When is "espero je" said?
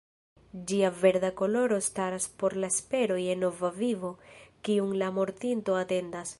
2.75-3.37